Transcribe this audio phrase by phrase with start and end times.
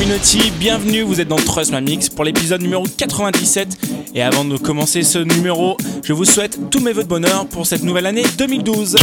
[0.00, 3.68] Minotti, bienvenue, vous êtes dans Trust My Mix pour l'épisode numéro 97.
[4.14, 7.66] Et avant de commencer ce numéro, je vous souhaite tous mes vœux de bonheur pour
[7.66, 8.96] cette nouvelle année 2012.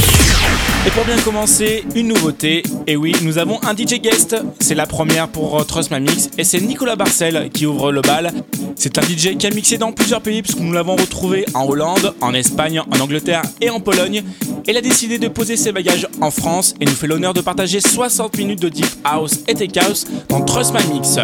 [0.86, 4.86] Et pour bien commencer, une nouveauté, et oui, nous avons un DJ guest, c'est la
[4.86, 8.32] première pour Trust My Mix, et c'est Nicolas Barcel qui ouvre le bal.
[8.76, 12.14] C'est un DJ qui a mixé dans plusieurs pays, puisque nous l'avons retrouvé en Hollande,
[12.20, 14.24] en Espagne, en Angleterre et en Pologne.
[14.68, 17.80] Il a décidé de poser ses bagages en France et nous fait l'honneur de partager
[17.80, 21.18] 60 minutes de Deep House et Tech House dans Trust My Mix.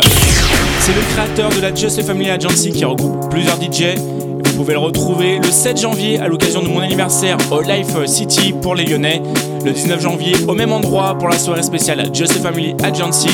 [0.85, 3.95] C'est le créateur de la Just Family Agency qui regroupe plusieurs DJ.
[4.43, 8.53] Vous pouvez le retrouver le 7 janvier à l'occasion de mon anniversaire au Life City
[8.61, 9.21] pour les Lyonnais,
[9.63, 13.29] le 19 janvier au même endroit pour la soirée spéciale Just Family Agency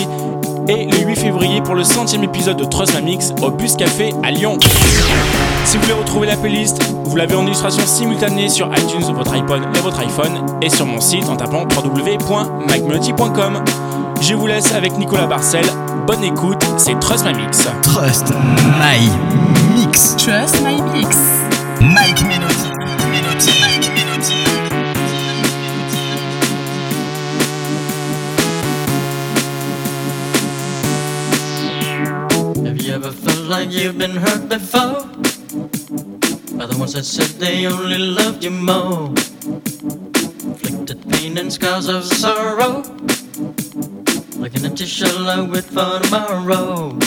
[0.67, 4.13] et le 8 février pour le centième épisode de Trust My Mix au Bus Café
[4.21, 4.59] à Lyon.
[5.65, 9.61] Si vous voulez retrouver la playlist, vous l'avez en illustration simultanée sur iTunes, votre iPod
[9.75, 13.63] et votre iPhone et sur mon site en tapant www.micmelody.com.
[14.21, 15.65] Je vous laisse avec Nicolas Barcel.
[16.09, 17.67] Bonne écoute, c'est Trust My Mix.
[17.83, 18.33] Trust
[18.79, 18.99] My
[19.75, 20.15] Mix.
[20.17, 21.15] Trust My Mix.
[21.79, 22.71] Mike Melody.
[23.11, 23.51] Melody.
[23.61, 24.41] Mike Melody.
[32.65, 35.05] Have you ever felt like you've been hurt before?
[36.57, 39.09] By the ones that said they only loved you more.
[40.47, 42.81] Inflicted pain and scars of sorrow.
[44.89, 46.97] Shell I wait for tomorrow.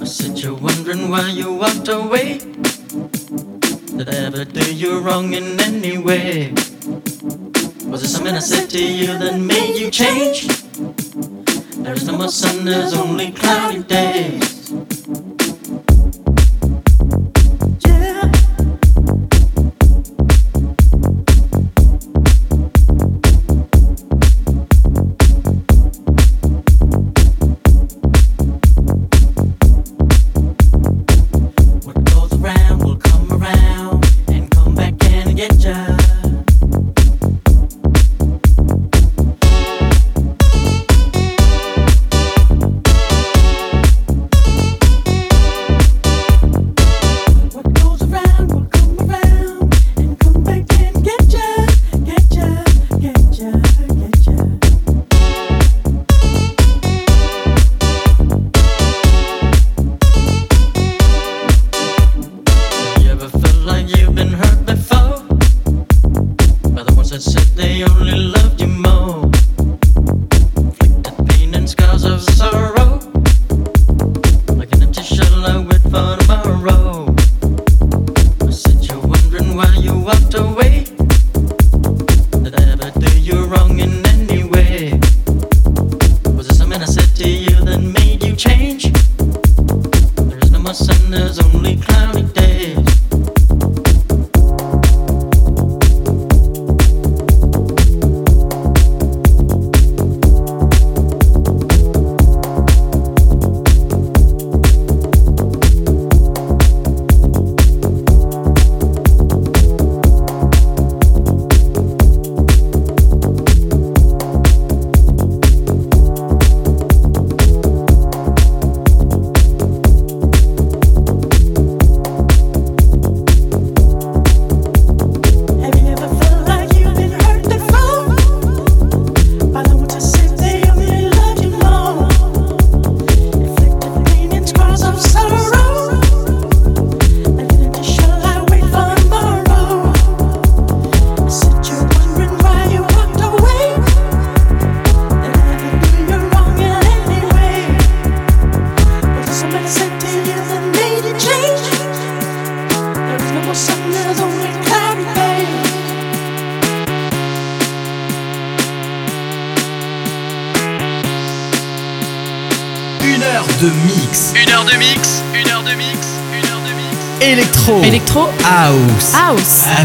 [0.00, 2.38] I said you're wondering why you walked away.
[3.96, 6.52] Did I ever do you wrong in any way?
[7.86, 10.48] Was it something I said to you that made you change?
[11.82, 14.49] There is no more sun, there's only cloudy days.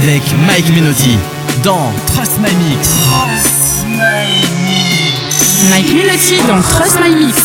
[0.07, 1.18] Avec Mike Menotti.
[1.63, 2.96] Dans Trust My Mix.
[5.72, 7.44] Mike Minotti dans Trust My Mix.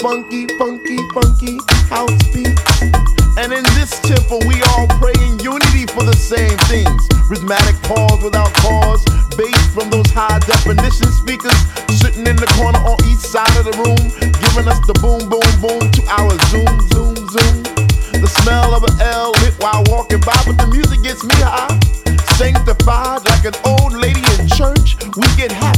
[0.00, 2.54] funky, funky, funky house beat.
[3.38, 7.08] And in this temple, we all pray in unity for the same things.
[7.30, 9.04] Rhythmic pause without cause,
[9.36, 11.54] bass from those high definition speakers
[11.98, 15.46] sitting in the corner on each side of the room, giving us the boom, boom,
[15.62, 17.56] boom to our zoom, zoom, zoom.
[18.18, 21.78] The smell of an L while walking by, but the music gets me high.
[22.36, 25.77] Sanctified like an old lady in church, we get happy.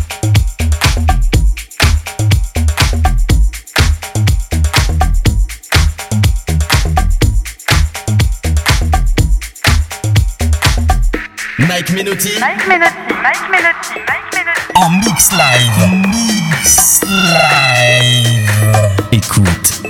[11.67, 14.73] Mike Menotti Mike Menotti, Mike Menotti, Mike Menotti.
[14.75, 15.77] en mix live.
[16.07, 18.49] Mix live.
[19.11, 19.81] Écoute.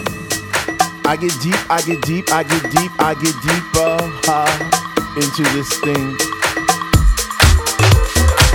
[1.05, 3.97] I get deep, I get deep, I get deep, I get deeper
[4.27, 4.51] uh,
[5.15, 6.17] into this thing.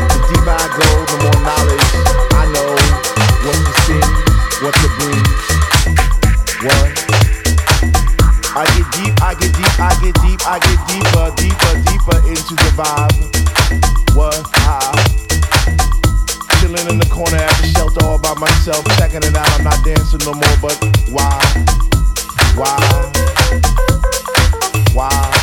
[0.08, 1.90] The deeper I go, the more knowledge
[2.32, 2.72] I know
[3.44, 4.08] what to sing,
[4.62, 5.24] what to bring,
[6.68, 7.05] what.
[8.56, 12.54] I get deep, I get deep, I get deep, I get deeper, deeper, deeper into
[12.56, 14.16] the vibe.
[14.16, 14.40] What?
[14.64, 14.96] Ah.
[16.58, 19.46] Chilling in the corner at the shelter all by myself, checking it out.
[19.58, 20.72] I'm not dancing no more, but
[21.12, 21.36] why?
[22.56, 23.12] Why?
[24.94, 25.35] Why?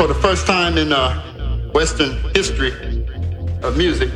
[0.00, 1.20] For the first time in uh,
[1.74, 2.72] Western history
[3.62, 4.14] of music, I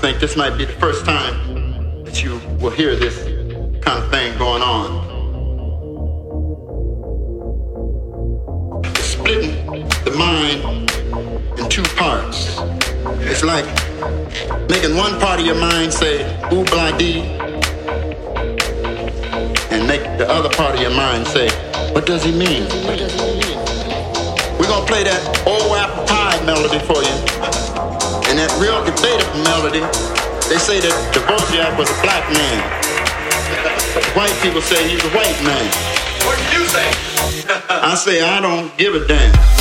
[0.00, 3.18] think this might be the first time that you will hear this
[3.82, 5.04] kind of thing going on.
[8.94, 9.66] Splitting
[10.06, 10.90] the mind
[11.58, 12.56] in two parts.
[13.28, 13.66] It's like
[14.70, 16.64] making one part of your mind say ooh
[16.96, 17.20] dee
[19.70, 21.50] and make the other part of your mind say,
[21.92, 22.66] what does he mean?
[22.86, 23.45] We're gonna
[24.86, 27.16] play that old apple pie melody for you.
[28.30, 29.82] And that real debatable melody,
[30.46, 32.58] they say that Dvorak was a black man.
[34.14, 35.66] White people say he's a white man.
[36.22, 36.86] What do you say?
[37.68, 39.55] I say I don't give a damn.